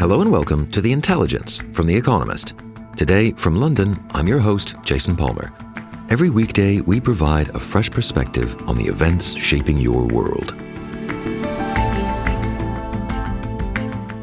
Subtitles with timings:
[0.00, 2.54] Hello and welcome to The Intelligence from The Economist.
[2.96, 5.52] Today, from London, I'm your host, Jason Palmer.
[6.08, 10.54] Every weekday, we provide a fresh perspective on the events shaping your world.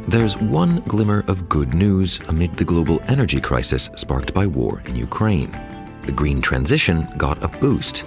[0.08, 4.96] There's one glimmer of good news amid the global energy crisis sparked by war in
[4.96, 5.52] Ukraine.
[6.08, 8.04] The green transition got a boost.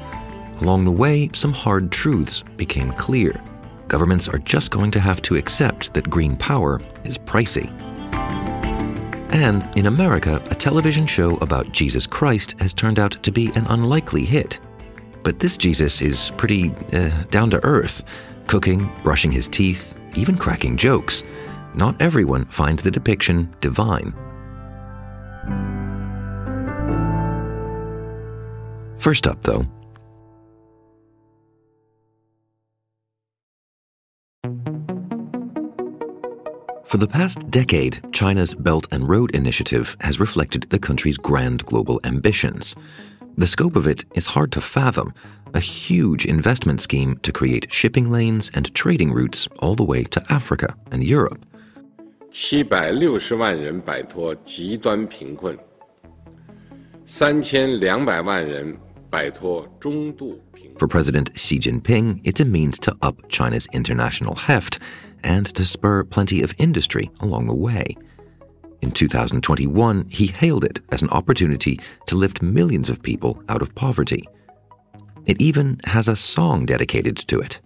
[0.61, 3.41] Along the way, some hard truths became clear
[3.91, 7.69] governments are just going to have to accept that green power is pricey.
[9.33, 13.67] And in America, a television show about Jesus Christ has turned out to be an
[13.67, 14.61] unlikely hit.
[15.25, 18.05] But this Jesus is pretty uh, down to earth,
[18.47, 21.25] cooking, brushing his teeth, even cracking jokes.
[21.75, 24.15] Not everyone finds the depiction divine.
[28.99, 29.67] First up, though,
[36.90, 42.00] For the past decade, China's Belt and Road Initiative has reflected the country's grand global
[42.04, 42.76] ambitions.
[43.38, 45.14] The scope of it is hard to fathom
[45.54, 50.24] a huge investment scheme to create shipping lanes and trading routes all the way to
[50.30, 51.40] Africa and Europe.
[52.30, 55.58] 七百六十万人摆脱极端贫困，
[57.06, 58.89] 三千两百万人摆脱中度贫困。
[60.79, 64.79] for President Xi Jinping, it's a means to up China's international heft
[65.23, 67.97] and to spur plenty of industry along the way.
[68.83, 73.75] In 2021, he hailed it as an opportunity to lift millions of people out of
[73.75, 74.27] poverty.
[75.27, 77.61] It even has a song dedicated to it.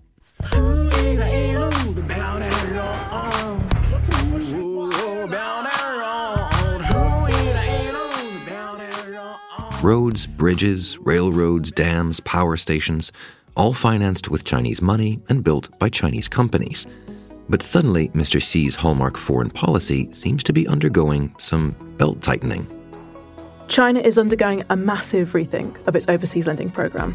[9.84, 13.12] Roads, bridges, railroads, dams, power stations,
[13.54, 16.86] all financed with Chinese money and built by Chinese companies.
[17.50, 18.42] But suddenly, Mr.
[18.42, 22.66] Xi's hallmark foreign policy seems to be undergoing some belt tightening.
[23.68, 27.14] China is undergoing a massive rethink of its overseas lending program.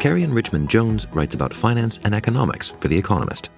[0.00, 3.48] Carrie Richmond Jones writes about finance and economics for The Economist.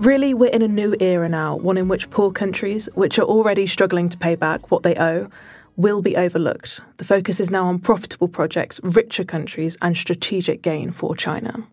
[0.00, 3.68] Really, we're in a new era now, one in which poor countries, which are already
[3.68, 5.30] struggling to pay back what they owe,
[5.78, 6.80] will be overlooked.
[6.98, 11.66] The focus is now on profitable projects, richer countries, and strategic gain for China.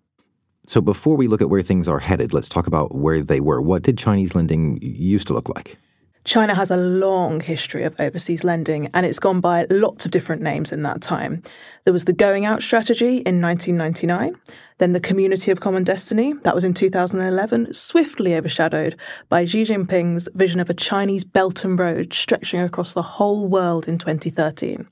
[0.67, 3.61] So before we look at where things are headed, let's talk about where they were.
[3.61, 5.77] What did Chinese lending used to look like?
[6.25, 10.41] China has a long history of overseas lending and it's gone by lots of different
[10.41, 11.43] names in that time.
[11.83, 14.35] There was the Going Out strategy in 1999,
[14.79, 18.95] then the Community of Common Destiny, that was in 2011, swiftly overshadowed
[19.29, 23.87] by Xi Jinping's vision of a Chinese Belt and Road stretching across the whole world
[23.87, 24.87] in 2013.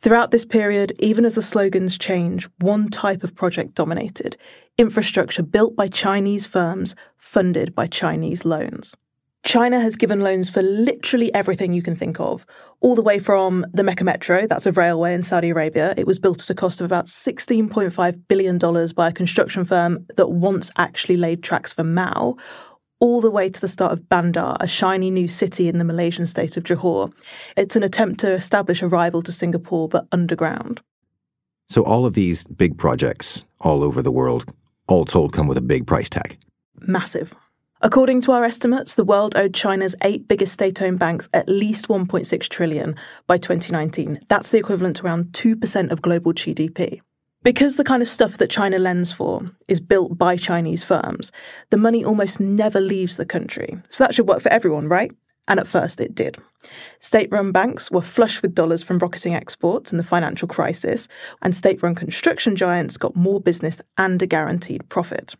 [0.00, 4.38] Throughout this period, even as the slogans change, one type of project dominated
[4.78, 8.96] infrastructure built by Chinese firms, funded by Chinese loans.
[9.46, 12.44] China has given loans for literally everything you can think of,
[12.80, 15.94] all the way from the Mecca Metro, that's a railway in Saudi Arabia.
[15.96, 18.58] It was built at a cost of about $16.5 billion
[18.96, 22.36] by a construction firm that once actually laid tracks for Mao,
[22.98, 26.26] all the way to the start of Bandar, a shiny new city in the Malaysian
[26.26, 27.12] state of Johor.
[27.56, 30.80] It's an attempt to establish a rival to Singapore, but underground.
[31.68, 34.52] So, all of these big projects all over the world,
[34.88, 36.36] all told, come with a big price tag.
[36.80, 37.32] Massive.
[37.86, 42.48] According to our estimates, the world owed China's eight biggest state-owned banks at least 1.6
[42.48, 42.96] trillion
[43.28, 44.18] by 2019.
[44.26, 47.00] That's the equivalent to around 2% of global GDP.
[47.44, 51.30] Because the kind of stuff that China lends for is built by Chinese firms,
[51.70, 53.80] the money almost never leaves the country.
[53.88, 55.12] So that should work for everyone, right?
[55.46, 56.38] And at first it did.
[56.98, 61.06] State run banks were flush with dollars from rocketing exports in the financial crisis,
[61.40, 65.36] and state run construction giants got more business and a guaranteed profit.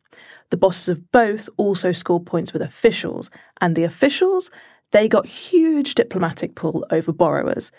[0.51, 4.51] The bosses of both also scored points with officials, and the officials,
[4.93, 7.73] they got huge diplomatic pull over borrowers.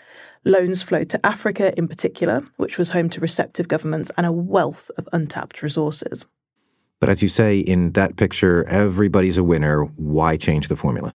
[0.44, 4.90] Loans flowed to Africa in particular, which was home to receptive governments and a wealth
[4.98, 6.26] of untapped resources.
[7.00, 9.84] But as you say, in that picture, everybody's a winner.
[9.84, 11.12] Why change the formula?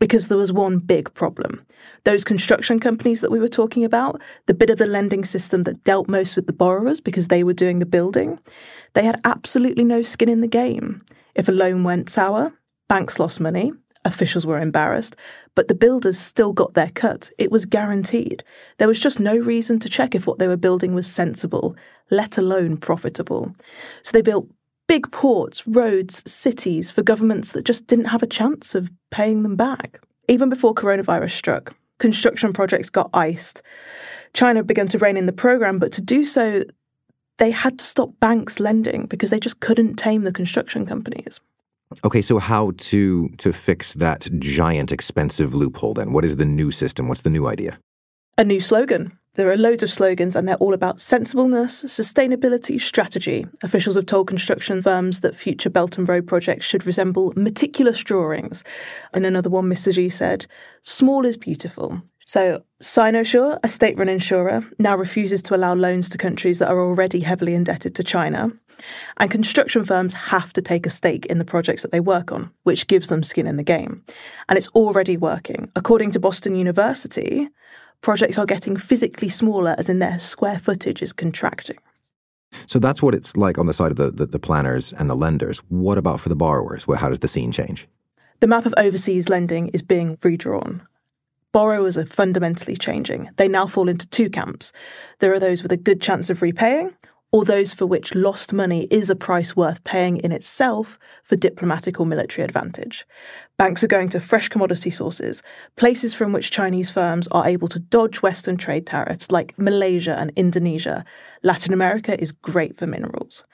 [0.00, 1.64] Because there was one big problem.
[2.04, 5.84] Those construction companies that we were talking about, the bit of the lending system that
[5.84, 8.40] dealt most with the borrowers because they were doing the building,
[8.94, 11.04] they had absolutely no skin in the game.
[11.34, 12.54] If a loan went sour,
[12.88, 13.72] banks lost money,
[14.04, 15.14] officials were embarrassed,
[15.54, 17.30] but the builders still got their cut.
[17.38, 18.42] It was guaranteed.
[18.78, 21.76] There was just no reason to check if what they were building was sensible,
[22.10, 23.54] let alone profitable.
[24.02, 24.48] So they built
[24.90, 29.54] big ports, roads, cities for governments that just didn't have a chance of paying them
[29.54, 30.00] back.
[30.26, 33.62] Even before coronavirus struck, construction projects got iced.
[34.34, 36.64] China began to rein in the program, but to do so,
[37.38, 41.38] they had to stop banks lending because they just couldn't tame the construction companies.
[42.02, 46.12] Okay, so how to to fix that giant expensive loophole then?
[46.12, 47.06] What is the new system?
[47.06, 47.78] What's the new idea?
[48.38, 49.19] A new slogan.
[49.34, 53.46] There are loads of slogans, and they're all about sensibleness, sustainability, strategy.
[53.62, 58.64] Officials have told construction firms that future Belt and Road projects should resemble meticulous drawings.
[59.14, 59.94] And another one, Mr.
[59.94, 60.46] Xi said,
[60.82, 62.02] small is beautiful.
[62.26, 66.80] So, Sinosure, a state run insurer, now refuses to allow loans to countries that are
[66.80, 68.50] already heavily indebted to China.
[69.16, 72.50] And construction firms have to take a stake in the projects that they work on,
[72.64, 74.04] which gives them skin in the game.
[74.48, 75.70] And it's already working.
[75.76, 77.48] According to Boston University,
[78.00, 81.78] projects are getting physically smaller, as in their square footage is contracting.
[82.66, 85.14] So that's what it's like on the side of the, the, the, planners and the
[85.14, 85.58] lenders.
[85.68, 86.86] What about for the borrowers?
[86.86, 87.86] Well, how does the scene change?
[88.40, 90.82] The map of overseas lending is being redrawn.
[91.52, 93.28] Borrowers are fundamentally changing.
[93.36, 94.72] They now fall into two camps.
[95.18, 96.94] There are those with a good chance of repaying,
[97.32, 102.00] or those for which lost money is a price worth paying in itself for diplomatic
[102.00, 103.06] or military advantage.
[103.56, 105.42] Banks are going to fresh commodity sources,
[105.76, 110.32] places from which Chinese firms are able to dodge Western trade tariffs like Malaysia and
[110.34, 111.04] Indonesia.
[111.42, 113.44] Latin America is great for minerals.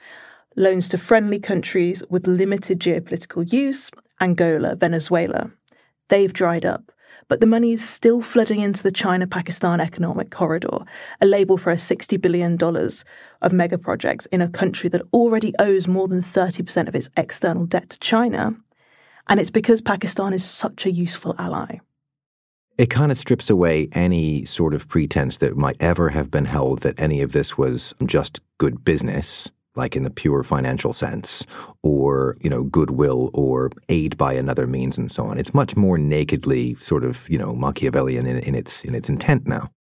[0.55, 5.51] Loans to friendly countries with limited geopolitical use, Angola, Venezuela,
[6.09, 6.91] they've dried up
[7.27, 10.79] but the money is still flooding into the China Pakistan Economic Corridor,
[11.19, 12.57] a label for a $60 billion
[13.41, 17.65] of mega projects in a country that already owes more than 30% of its external
[17.65, 18.55] debt to China.
[19.27, 21.79] And it's because Pakistan is such a useful ally.
[22.77, 26.83] It kind of strips away any sort of pretense that might ever have been held
[26.83, 31.45] that any of this was just good business like in the pure financial sense,
[31.83, 35.37] or, you know, goodwill or aid by another means and so on.
[35.37, 39.47] It's much more nakedly sort of, you know, Machiavellian in, in its in its intent
[39.47, 39.71] now.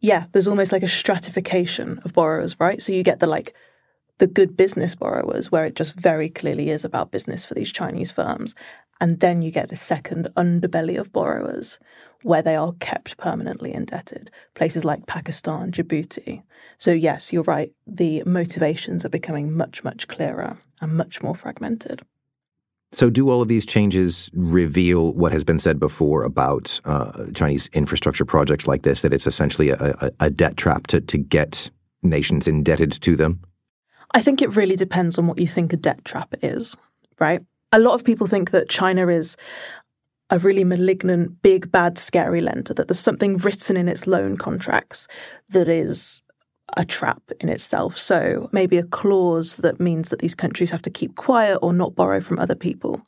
[0.00, 2.82] Yeah, there's almost like a stratification of borrowers, right?
[2.82, 3.54] So you get the like
[4.18, 8.10] the good business borrowers where it just very clearly is about business for these Chinese
[8.10, 8.54] firms.
[9.00, 11.78] And then you get the second underbelly of borrowers
[12.22, 16.42] where they are kept permanently indebted, places like Pakistan, Djibouti.
[16.78, 22.02] So, yes, you're right, the motivations are becoming much, much clearer and much more fragmented.
[22.92, 27.68] So, do all of these changes reveal what has been said before about uh, Chinese
[27.72, 31.70] infrastructure projects like this, that it's essentially a, a, a debt trap to, to get
[32.02, 33.40] nations indebted to them?
[34.14, 36.76] I think it really depends on what you think a debt trap is,
[37.18, 37.42] right?
[37.72, 39.36] A lot of people think that China is
[40.30, 45.08] a really malignant, big, bad, scary lender, that there's something written in its loan contracts
[45.48, 46.22] that is
[46.76, 47.98] a trap in itself.
[47.98, 51.94] So maybe a clause that means that these countries have to keep quiet or not
[51.94, 53.04] borrow from other people.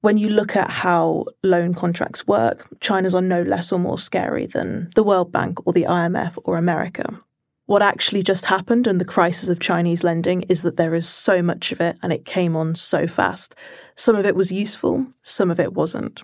[0.00, 4.46] When you look at how loan contracts work, China's are no less or more scary
[4.46, 7.20] than the World Bank or the IMF or America.
[7.66, 11.42] What actually just happened and the crisis of Chinese lending is that there is so
[11.42, 13.56] much of it and it came on so fast.
[13.96, 16.22] Some of it was useful, some of it wasn't.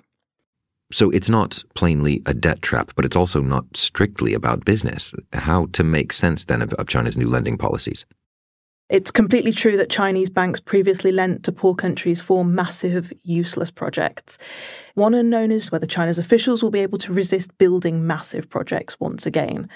[0.92, 5.12] So it's not plainly a debt trap, but it's also not strictly about business.
[5.32, 8.06] How to make sense then of, of China's new lending policies?
[8.88, 14.38] It's completely true that Chinese banks previously lent to poor countries for massive, useless projects.
[14.94, 19.24] One unknown is whether China's officials will be able to resist building massive projects once
[19.24, 19.70] again.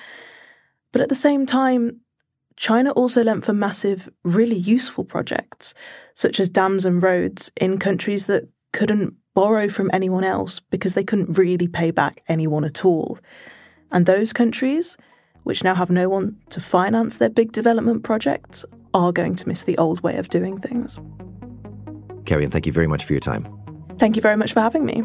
[0.96, 2.00] But at the same time,
[2.56, 5.74] China also lent for massive, really useful projects,
[6.14, 11.04] such as dams and roads in countries that couldn't borrow from anyone else because they
[11.04, 13.18] couldn't really pay back anyone at all.
[13.92, 14.96] And those countries,
[15.42, 19.64] which now have no one to finance their big development projects, are going to miss
[19.64, 20.98] the old way of doing things.
[22.24, 23.46] Carrie, thank you very much for your time.
[23.98, 25.04] Thank you very much for having me.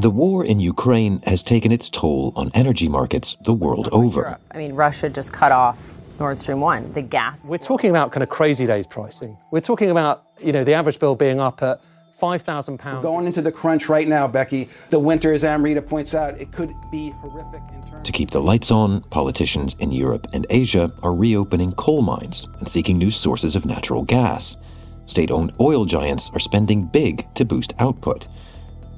[0.00, 4.38] The war in Ukraine has taken its toll on energy markets the world over.
[4.50, 7.46] I mean, Russia just cut off Nord Stream 1, the gas.
[7.50, 9.36] We're talking about kind of crazy days pricing.
[9.52, 11.82] We're talking about, you know, the average bill being up at
[12.18, 13.02] £5,000.
[13.02, 14.70] Going into the crunch right now, Becky.
[14.88, 18.40] The winter, as Amrita points out, it could be horrific in terms To keep the
[18.40, 23.54] lights on, politicians in Europe and Asia are reopening coal mines and seeking new sources
[23.54, 24.56] of natural gas.
[25.04, 28.28] State owned oil giants are spending big to boost output.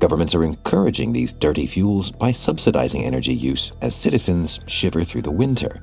[0.02, 5.30] Governments are encouraging these dirty fuels by subsidizing energy use as citizens shiver through the
[5.30, 5.80] winter.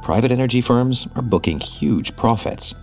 [0.00, 2.74] Private energy firms are booking huge profits.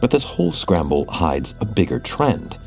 [0.00, 2.58] But this whole scramble hides a bigger trend.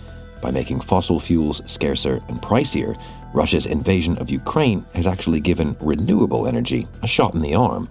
[0.41, 2.97] By making fossil fuels scarcer and pricier,
[3.33, 7.89] Russia's invasion of Ukraine has actually given renewable energy a shot in the arm.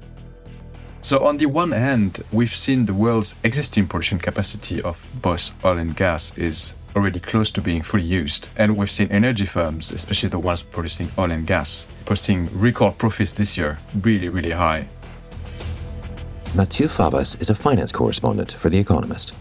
[1.03, 5.79] So, on the one hand, we've seen the world's existing production capacity of both oil
[5.79, 8.49] and gas is already close to being fully used.
[8.57, 13.33] And we've seen energy firms, especially the ones producing oil and gas, posting record profits
[13.33, 14.89] this year, really, really high.
[16.55, 19.33] Mathieu Favas is a finance correspondent for The Economist.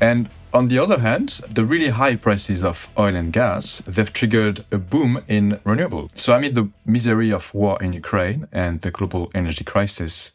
[0.00, 4.64] And on the other hand, the really high prices of oil and gas, they've triggered
[4.72, 6.16] a boom in renewables.
[6.18, 10.32] So amid the misery of war in Ukraine and the global energy crisis,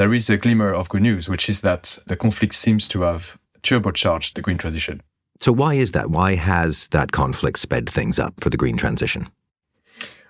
[0.00, 3.38] there is a glimmer of good news, which is that the conflict seems to have
[3.62, 5.02] turbocharged the green transition.
[5.40, 6.10] So, why is that?
[6.10, 9.30] Why has that conflict sped things up for the green transition?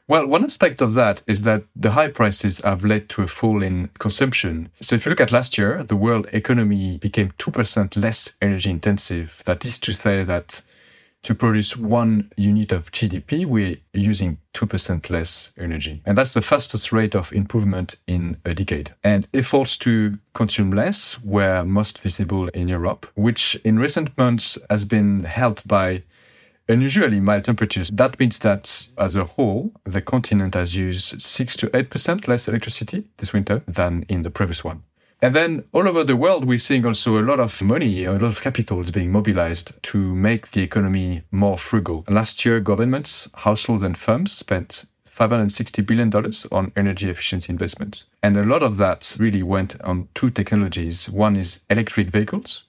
[0.08, 3.62] Well, one aspect of that is that the high prices have led to a fall
[3.62, 4.70] in consumption.
[4.80, 9.40] So if you look at last year, the world economy became 2% less energy intensive.
[9.44, 10.64] That is to say that
[11.22, 16.02] to produce one unit of GDP, we're using 2% less energy.
[16.06, 18.94] And that's the fastest rate of improvement in a decade.
[19.04, 24.84] And efforts to consume less were most visible in Europe, which in recent months has
[24.84, 26.04] been helped by
[26.68, 27.90] unusually mild temperatures.
[27.90, 33.04] That means that as a whole, the continent has used 6 to 8% less electricity
[33.18, 34.84] this winter than in the previous one.
[35.22, 38.22] And then all over the world, we're seeing also a lot of money, a lot
[38.22, 42.04] of capital is being mobilized to make the economy more frugal.
[42.08, 46.10] Last year, governments, households, and firms spent $560 billion
[46.50, 48.06] on energy efficiency investments.
[48.22, 51.10] And a lot of that really went on two technologies.
[51.10, 52.64] One is electric vehicles,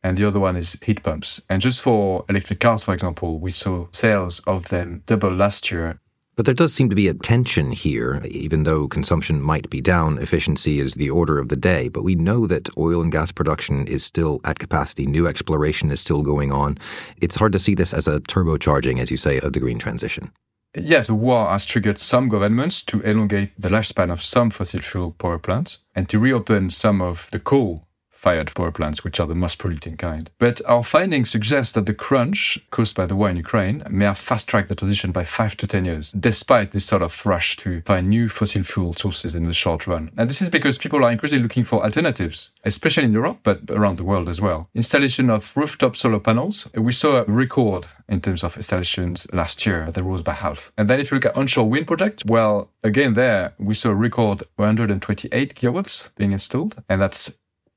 [0.00, 1.42] and the other one is heat pumps.
[1.50, 5.98] And just for electric cars, for example, we saw sales of them double last year.
[6.36, 8.20] But there does seem to be a tension here.
[8.24, 11.88] Even though consumption might be down, efficiency is the order of the day.
[11.88, 15.06] But we know that oil and gas production is still at capacity.
[15.06, 16.76] New exploration is still going on.
[17.20, 20.32] It's hard to see this as a turbocharging, as you say, of the green transition.
[20.76, 25.12] Yes, the war has triggered some governments to elongate the lifespan of some fossil fuel
[25.12, 27.86] power plants and to reopen some of the coal
[28.24, 30.30] fired power plants, which are the most polluting kind.
[30.38, 34.16] But our findings suggest that the crunch caused by the war in Ukraine may have
[34.16, 37.82] fast tracked the transition by five to 10 years, despite this sort of rush to
[37.82, 40.10] find new fossil fuel sources in the short run.
[40.16, 43.98] And this is because people are increasingly looking for alternatives, especially in Europe, but around
[43.98, 44.70] the world as well.
[44.74, 49.90] Installation of rooftop solar panels, we saw a record in terms of installations last year
[49.90, 50.72] that rose by half.
[50.78, 53.94] And then if you look at onshore wind projects, well, again, there we saw a
[53.94, 57.34] record 128 gigawatts being installed, and that's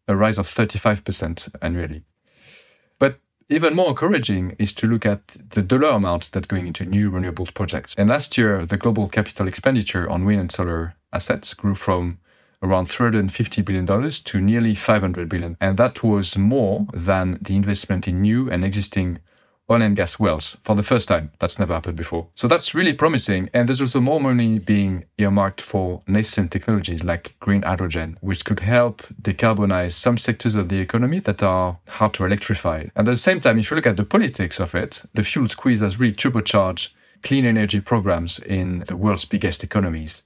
[0.07, 2.03] a rise of 35% annually.
[2.99, 7.09] But even more encouraging is to look at the dollar amounts that going into new
[7.09, 7.95] renewable projects.
[7.97, 12.19] And last year, the global capital expenditure on wind and solar assets grew from
[12.61, 15.57] around $350 billion to nearly $500 billion.
[15.61, 19.19] And that was more than the investment in new and existing
[19.69, 21.31] oil and gas wells for the first time.
[21.39, 22.27] That's never happened before.
[22.35, 23.49] So that's really promising.
[23.53, 28.61] And there's also more money being earmarked for nascent technologies like green hydrogen, which could
[28.61, 32.85] help decarbonize some sectors of the economy that are hard to electrify.
[32.95, 35.49] And at the same time, if you look at the politics of it, the fuel
[35.49, 36.89] squeeze has really turbocharged
[37.23, 40.23] clean energy programs in the world's biggest economies.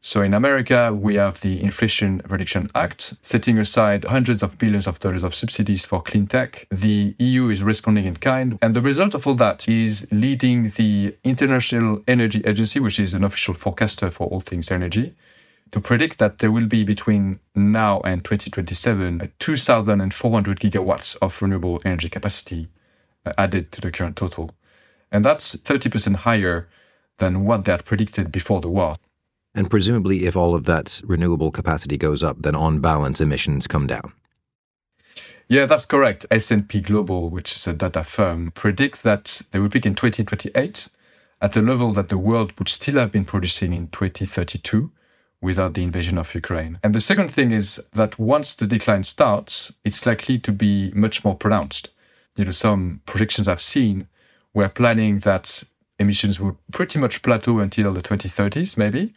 [0.00, 5.00] So in America, we have the Inflation Reduction Act, setting aside hundreds of billions of
[5.00, 6.68] dollars of subsidies for clean tech.
[6.70, 8.58] The EU is responding in kind.
[8.62, 13.24] And the result of all that is leading the International Energy Agency, which is an
[13.24, 15.14] official forecaster for all things energy,
[15.72, 22.08] to predict that there will be between now and 2027 2,400 gigawatts of renewable energy
[22.08, 22.68] capacity
[23.26, 24.52] uh, added to the current total.
[25.10, 26.68] And that's 30% higher
[27.18, 28.94] than what they had predicted before the war.
[29.58, 33.88] And presumably, if all of that renewable capacity goes up, then on balance, emissions come
[33.88, 34.12] down.
[35.48, 36.26] Yeah, that's correct.
[36.30, 40.88] S&P Global, which is a data firm, predicts that they will peak in 2028
[41.42, 44.92] at a level that the world would still have been producing in 2032
[45.40, 46.78] without the invasion of Ukraine.
[46.84, 51.24] And the second thing is that once the decline starts, it's likely to be much
[51.24, 51.88] more pronounced.
[52.36, 54.06] You know, some projections I've seen
[54.54, 55.64] were planning that
[55.98, 59.14] emissions would pretty much plateau until the 2030s, maybe.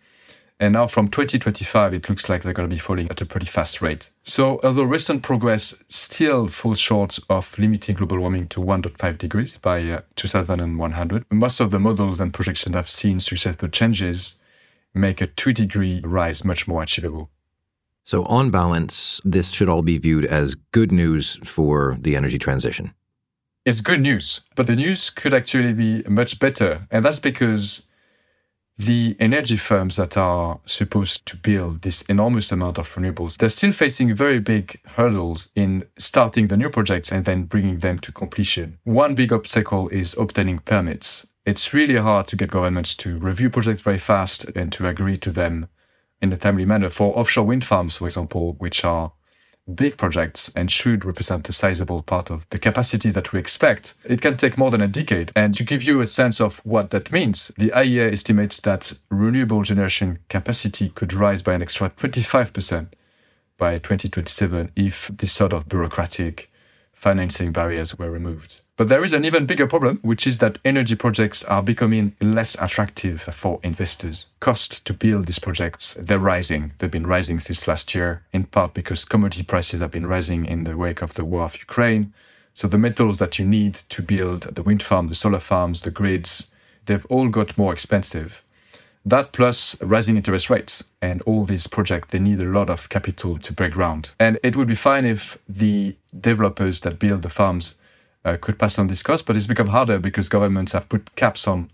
[0.61, 3.47] And now from 2025, it looks like they're going to be falling at a pretty
[3.47, 4.11] fast rate.
[4.21, 9.81] So although recent progress still falls short of limiting global warming to 1.5 degrees by
[9.89, 14.37] uh, 2100, most of the models and projections I've seen suggest the changes
[14.93, 17.31] make a two degree rise much more achievable.
[18.03, 22.93] So, on balance, this should all be viewed as good news for the energy transition.
[23.65, 26.87] It's good news, but the news could actually be much better.
[26.91, 27.83] And that's because
[28.85, 33.71] the energy firms that are supposed to build this enormous amount of renewables, they're still
[33.71, 38.79] facing very big hurdles in starting the new projects and then bringing them to completion.
[38.83, 41.27] One big obstacle is obtaining permits.
[41.45, 45.31] It's really hard to get governments to review projects very fast and to agree to
[45.31, 45.67] them
[46.19, 46.89] in a timely manner.
[46.89, 49.11] For offshore wind farms, for example, which are
[49.75, 54.21] big projects and should represent a sizable part of the capacity that we expect, it
[54.21, 55.31] can take more than a decade.
[55.35, 59.63] And to give you a sense of what that means, the IEA estimates that renewable
[59.63, 62.87] generation capacity could rise by an extra 25%
[63.57, 66.51] by 2027 if this sort of bureaucratic
[66.93, 68.61] financing barriers were removed.
[68.81, 72.55] But there is an even bigger problem, which is that energy projects are becoming less
[72.59, 74.25] attractive for investors.
[74.39, 76.73] Costs to build these projects, they're rising.
[76.79, 80.63] They've been rising since last year, in part because commodity prices have been rising in
[80.63, 82.11] the wake of the war of Ukraine.
[82.55, 85.91] So the metals that you need to build the wind farm, the solar farms, the
[85.91, 86.47] grids,
[86.87, 88.43] they've all got more expensive.
[89.05, 93.37] That plus rising interest rates and all these projects, they need a lot of capital
[93.37, 94.09] to break ground.
[94.19, 97.75] And it would be fine if the developers that build the farms
[98.25, 101.47] uh, could pass on this cost, but it's become harder because governments have put caps
[101.47, 101.71] on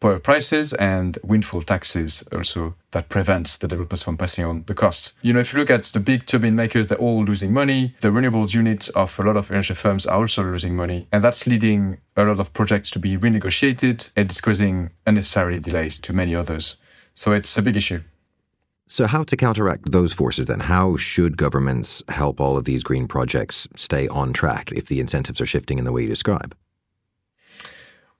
[0.00, 5.12] power prices and windfall taxes also that prevents the developers from passing on the costs.
[5.22, 7.94] You know, if you look at the big turbine makers, they're all losing money.
[8.00, 11.08] The renewables units of a lot of energy firms are also losing money.
[11.12, 15.98] And that's leading a lot of projects to be renegotiated and it's causing unnecessary delays
[16.00, 16.76] to many others.
[17.14, 18.02] So it's a big issue.
[18.90, 20.60] So, how to counteract those forces then?
[20.60, 25.42] How should governments help all of these green projects stay on track if the incentives
[25.42, 26.56] are shifting in the way you describe?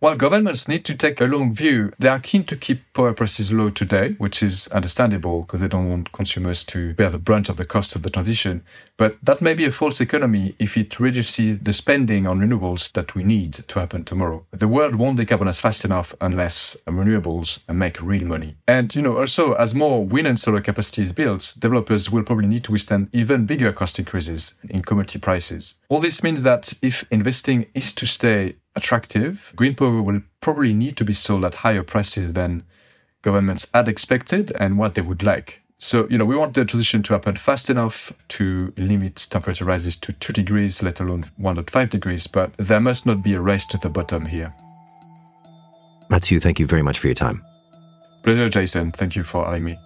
[0.01, 3.53] While governments need to take a long view, they are keen to keep power prices
[3.53, 7.57] low today, which is understandable because they don't want consumers to bear the brunt of
[7.57, 8.63] the cost of the transition.
[8.97, 13.17] But that may be a false economy if it reduces the spending on renewables that
[13.17, 14.47] we need to happen tomorrow.
[14.53, 18.55] The world won't decarbonize fast enough unless renewables make real money.
[18.69, 22.47] And, you know, also as more wind and solar capacity is built, developers will probably
[22.47, 25.81] need to withstand even bigger cost increases in commodity prices.
[25.89, 30.97] All this means that if investing is to stay attractive, green power will probably need
[30.97, 32.63] to be sold at higher prices than
[33.21, 35.61] governments had expected and what they would like.
[35.77, 39.97] So, you know, we want the transition to happen fast enough to limit temperature rises
[39.97, 43.79] to 2 degrees, let alone 1.5 degrees, but there must not be a race to
[43.79, 44.53] the bottom here.
[46.09, 47.45] Mathieu, thank you very much for your time.
[48.23, 48.91] Pleasure, Jason.
[48.91, 49.79] Thank you for having me.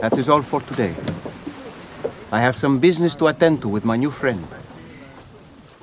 [0.00, 0.94] That is all for today.
[2.32, 4.46] I have some business to attend to with my new friend.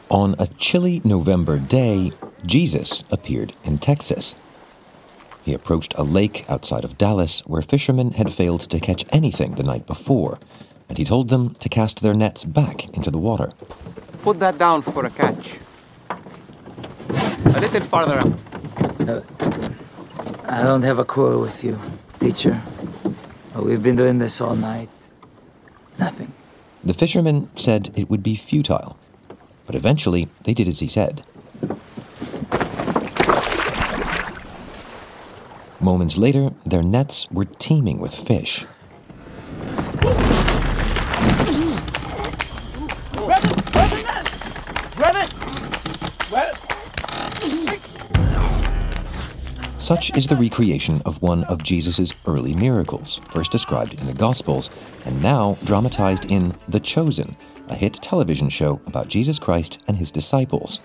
[0.10, 2.12] On a chilly November day,
[2.43, 4.36] Jesus appeared in Texas.
[5.43, 9.63] He approached a lake outside of Dallas where fishermen had failed to catch anything the
[9.63, 10.39] night before,
[10.89, 13.51] and he told them to cast their nets back into the water.
[14.23, 15.60] Put that down for a catch.
[17.45, 18.41] A little farther out.
[19.08, 19.21] Uh,
[20.45, 21.80] I don't have a quarrel with you,
[22.19, 22.62] teacher.
[23.61, 24.89] We've been doing this all night.
[25.99, 26.31] Nothing.
[26.83, 28.97] The fishermen said it would be futile,
[29.65, 31.23] but eventually they did as he said.
[35.79, 38.65] Moments later, their nets were teeming with fish.
[49.88, 54.69] Such is the recreation of one of Jesus' early miracles, first described in the Gospels,
[55.06, 57.38] and now dramatized in The Chosen,
[57.69, 60.82] a hit television show about Jesus Christ and his disciples.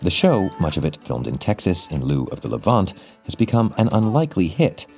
[0.00, 2.94] The show, much of it filmed in Texas in lieu of the Levant,
[3.26, 4.88] has become an unlikely hit,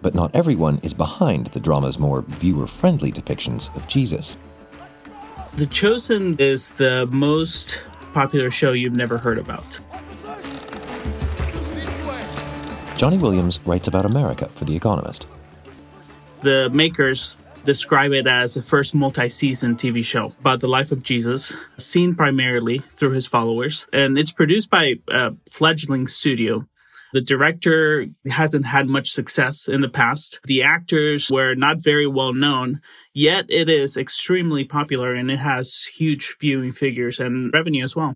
[0.00, 4.36] But not everyone is behind the drama's more viewer friendly depictions of Jesus.
[5.56, 7.82] The Chosen is the most
[8.14, 9.80] popular show you've never heard about.
[13.02, 15.26] Johnny Williams writes about America for The Economist.
[16.42, 21.02] The makers describe it as the first multi season TV show about the life of
[21.02, 23.88] Jesus, seen primarily through his followers.
[23.92, 26.68] And it's produced by a fledgling studio.
[27.12, 30.38] The director hasn't had much success in the past.
[30.44, 32.80] The actors were not very well known,
[33.12, 38.14] yet it is extremely popular and it has huge viewing figures and revenue as well.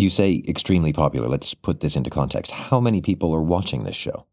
[0.00, 1.28] You say extremely popular.
[1.28, 2.50] Let's put this into context.
[2.52, 4.24] How many people are watching this show?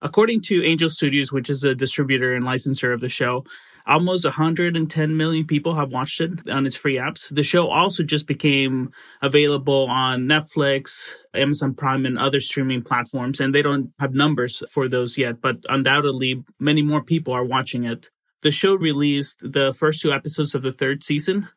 [0.00, 3.44] According to Angel Studios, which is a distributor and licensor of the show,
[3.86, 7.34] almost 110 million people have watched it on its free apps.
[7.34, 13.54] The show also just became available on Netflix, Amazon Prime, and other streaming platforms, and
[13.54, 18.08] they don't have numbers for those yet, but undoubtedly many more people are watching it.
[18.40, 21.48] The show released the first two episodes of the third season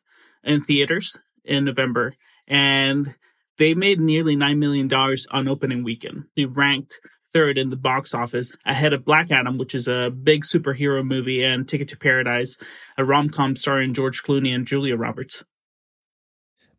[0.42, 2.14] in theaters in November,
[2.46, 3.14] and
[3.58, 4.92] they made nearly $9 million
[5.30, 6.24] on opening weekend.
[6.36, 7.00] They ranked
[7.32, 11.44] third in the box office, ahead of Black Adam, which is a big superhero movie,
[11.44, 12.56] and Ticket to Paradise,
[12.96, 15.44] a rom com starring George Clooney and Julia Roberts.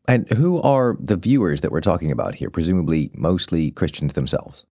[0.07, 2.49] And who are the viewers that we're talking about here?
[2.49, 4.65] Presumably, mostly Christians themselves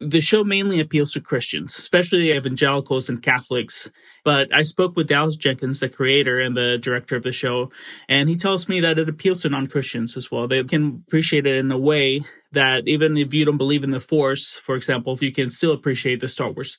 [0.00, 3.90] the show mainly appeals to Christians, especially evangelicals and Catholics.
[4.24, 7.70] But I spoke with Dallas Jenkins, the creator and the director of the show,
[8.08, 10.46] and he tells me that it appeals to non Christians as well.
[10.46, 12.20] They can appreciate it in a way
[12.52, 16.20] that even if you don't believe in the Force, for example, you can still appreciate
[16.20, 16.78] the Star Wars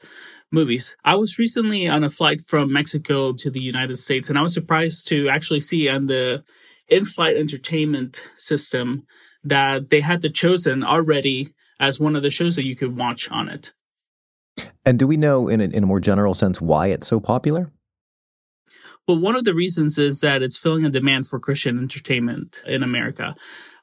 [0.51, 0.95] movies.
[1.03, 4.53] I was recently on a flight from Mexico to the United States, and I was
[4.53, 6.43] surprised to actually see on the
[6.87, 9.03] in flight entertainment system
[9.43, 13.29] that they had the chosen already as one of the shows that you could watch
[13.31, 13.73] on it.
[14.85, 17.71] And do we know, in a, in a more general sense, why it's so popular?
[19.07, 22.83] Well, one of the reasons is that it's filling a demand for Christian entertainment in
[22.83, 23.35] America.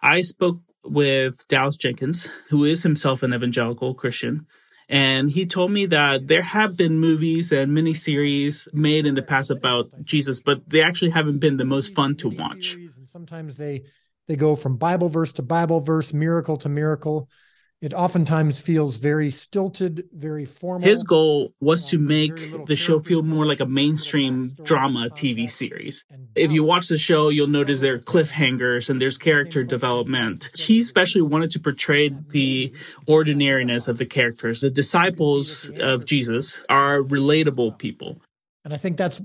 [0.03, 4.47] I spoke with Dallas Jenkins, who is himself an evangelical Christian,
[4.89, 9.51] and he told me that there have been movies and miniseries made in the past
[9.51, 12.77] about Jesus, but they actually haven't been the most fun to watch.
[13.07, 13.83] sometimes they
[14.29, 17.29] they go from Bible verse to Bible verse, miracle to miracle
[17.87, 20.89] it oftentimes feels very stilted, very formal.
[20.89, 25.49] His goal was to um, make the show feel more like a mainstream drama TV
[25.49, 26.05] series.
[26.35, 30.51] If you watch the show, you'll notice there are cliffhangers and there's character development.
[30.57, 32.75] He especially wanted to portray the
[33.07, 34.63] ordinariness of the characters.
[34.63, 38.21] The disciples of Jesus are relatable people.
[38.65, 39.23] And I think that's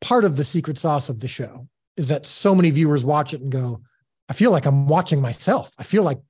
[0.00, 3.42] part of the secret sauce of the show is that so many viewers watch it
[3.42, 3.82] and go,
[4.30, 5.74] I feel like I'm watching myself.
[5.78, 6.20] I feel like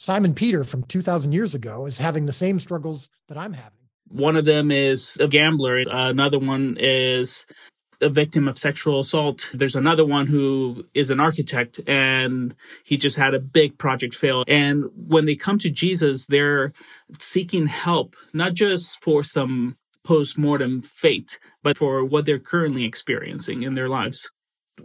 [0.00, 3.78] Simon Peter from 2000 years ago is having the same struggles that I'm having.
[4.08, 5.84] One of them is a gambler.
[5.86, 7.44] Another one is
[8.00, 9.50] a victim of sexual assault.
[9.52, 14.42] There's another one who is an architect and he just had a big project fail.
[14.48, 16.72] And when they come to Jesus, they're
[17.18, 23.64] seeking help, not just for some post mortem fate, but for what they're currently experiencing
[23.64, 24.30] in their lives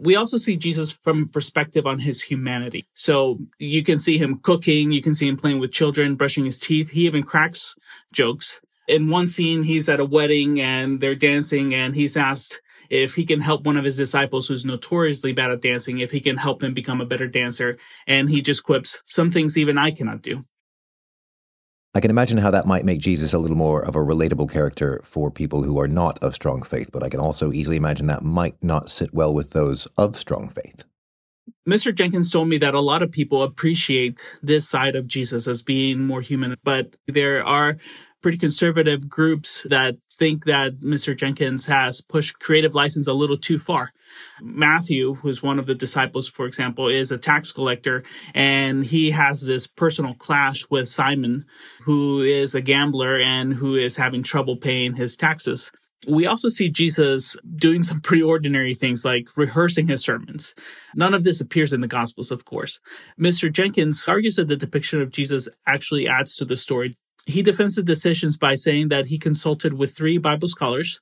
[0.00, 2.86] we also see Jesus from a perspective on his humanity.
[2.94, 6.60] So you can see him cooking, you can see him playing with children, brushing his
[6.60, 6.90] teeth.
[6.90, 7.74] He even cracks
[8.12, 8.60] jokes.
[8.88, 13.24] In one scene, he's at a wedding and they're dancing and he's asked if he
[13.24, 16.62] can help one of his disciples who's notoriously bad at dancing, if he can help
[16.62, 17.78] him become a better dancer.
[18.06, 20.44] And he just quips, some things even I cannot do.
[21.96, 25.00] I can imagine how that might make Jesus a little more of a relatable character
[25.02, 28.22] for people who are not of strong faith, but I can also easily imagine that
[28.22, 30.84] might not sit well with those of strong faith.
[31.66, 31.94] Mr.
[31.94, 36.06] Jenkins told me that a lot of people appreciate this side of Jesus as being
[36.06, 37.78] more human, but there are
[38.20, 41.16] pretty conservative groups that think that Mr.
[41.16, 43.92] Jenkins has pushed creative license a little too far.
[44.40, 48.02] Matthew, who's one of the disciples, for example, is a tax collector
[48.34, 51.44] and he has this personal clash with Simon,
[51.82, 55.70] who is a gambler and who is having trouble paying his taxes.
[56.06, 60.54] We also see Jesus doing some pretty ordinary things like rehearsing his sermons.
[60.94, 62.78] None of this appears in the Gospels, of course.
[63.18, 63.50] Mr.
[63.50, 66.94] Jenkins argues that the depiction of Jesus actually adds to the story.
[67.26, 71.00] He defends the decisions by saying that he consulted with three Bible scholars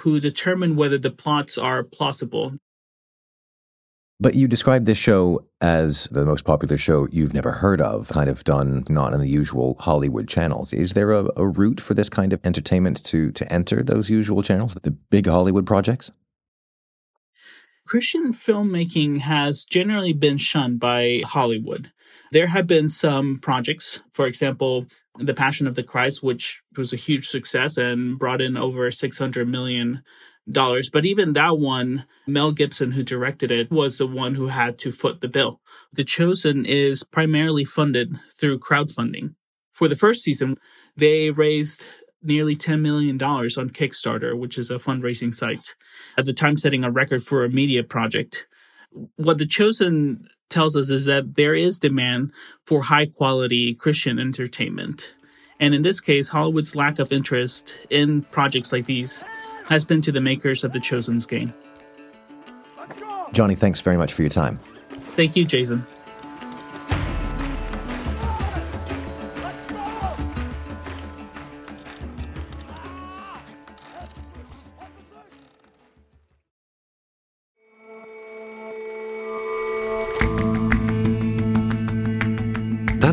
[0.00, 2.56] who determined whether the plots are plausible.
[4.18, 8.28] But you describe this show as the most popular show you've never heard of, kind
[8.28, 10.72] of done not in the usual Hollywood channels.
[10.74, 14.42] Is there a, a route for this kind of entertainment to to enter those usual
[14.42, 16.10] channels, the big Hollywood projects?
[17.86, 21.90] Christian filmmaking has generally been shunned by Hollywood.
[22.32, 24.86] There have been some projects, for example,
[25.18, 29.48] The Passion of the Christ, which was a huge success and brought in over 600
[29.48, 30.02] million
[30.50, 30.90] dollars.
[30.90, 34.92] But even that one, Mel Gibson, who directed it, was the one who had to
[34.92, 35.60] foot the bill.
[35.92, 39.34] The Chosen is primarily funded through crowdfunding.
[39.72, 40.56] For the first season,
[40.96, 41.84] they raised
[42.22, 45.74] nearly $10 million on Kickstarter, which is a fundraising site,
[46.18, 48.46] at the time setting a record for a media project.
[49.16, 52.32] What The Chosen tells us is that there is demand
[52.66, 55.14] for high quality Christian entertainment.
[55.60, 59.22] And in this case, Hollywood's lack of interest in projects like these
[59.68, 61.54] has been to the makers of The Chosen's gain.
[63.32, 64.58] Johnny, thanks very much for your time.
[64.90, 65.86] Thank you, Jason.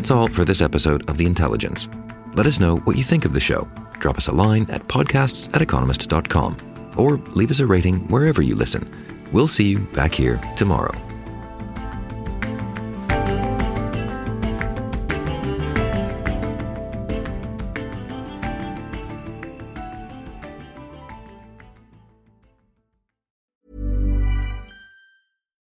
[0.08, 1.86] That's all for this episode of The Intelligence.
[2.32, 3.68] Let us know what you think of the show.
[3.98, 8.54] Drop us a line at podcasts at economist.com or leave us a rating wherever you
[8.54, 8.90] listen.
[9.32, 10.96] We'll see you back here tomorrow.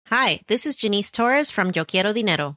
[0.05, 2.57] Hi, this is Janice Torres from Yo Quiero Dinero.